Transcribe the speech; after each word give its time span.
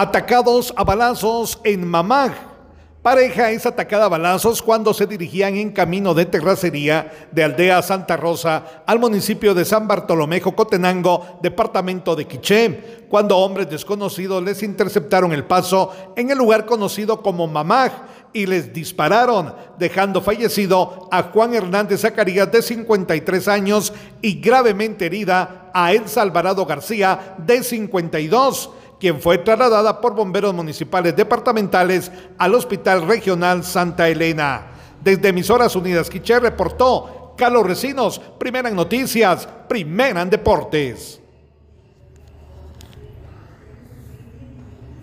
Atacados 0.00 0.72
a 0.76 0.84
balazos 0.84 1.58
en 1.64 1.84
Mamag. 1.84 2.32
Pareja 3.02 3.50
es 3.50 3.66
atacada 3.66 4.04
a 4.04 4.08
balazos 4.08 4.62
cuando 4.62 4.94
se 4.94 5.08
dirigían 5.08 5.56
en 5.56 5.72
camino 5.72 6.14
de 6.14 6.24
terracería 6.24 7.26
de 7.32 7.42
Aldea 7.42 7.82
Santa 7.82 8.16
Rosa 8.16 8.84
al 8.86 9.00
municipio 9.00 9.54
de 9.54 9.64
San 9.64 9.88
Bartolomé 9.88 10.40
Jocotenango, 10.40 11.40
departamento 11.42 12.14
de 12.14 12.28
Quiché, 12.28 13.06
cuando 13.08 13.38
hombres 13.38 13.70
desconocidos 13.70 14.40
les 14.40 14.62
interceptaron 14.62 15.32
el 15.32 15.42
paso 15.42 15.92
en 16.14 16.30
el 16.30 16.38
lugar 16.38 16.64
conocido 16.64 17.20
como 17.20 17.48
Mamag 17.48 17.90
y 18.32 18.46
les 18.46 18.72
dispararon, 18.72 19.52
dejando 19.80 20.22
fallecido 20.22 21.08
a 21.10 21.24
Juan 21.24 21.54
Hernández 21.54 22.02
Zacarías 22.02 22.52
de 22.52 22.62
53 22.62 23.48
años 23.48 23.92
y 24.22 24.40
gravemente 24.40 25.06
herida 25.06 25.72
a 25.74 25.92
Elsa 25.92 26.22
Alvarado 26.22 26.64
García 26.66 27.34
de 27.38 27.64
52 27.64 28.70
quien 28.98 29.20
fue 29.20 29.38
trasladada 29.38 30.00
por 30.00 30.14
bomberos 30.14 30.54
municipales 30.54 31.14
departamentales 31.14 32.10
al 32.36 32.54
Hospital 32.54 33.06
Regional 33.06 33.64
Santa 33.64 34.08
Elena. 34.08 34.66
Desde 35.02 35.28
Emisoras 35.28 35.76
Unidas 35.76 36.10
Quiché 36.10 36.40
reportó 36.40 37.34
Carlos 37.36 37.66
Recinos, 37.66 38.20
primera 38.38 38.68
en 38.68 38.74
noticias, 38.74 39.48
primera 39.68 40.22
en 40.22 40.30
deportes. 40.30 41.20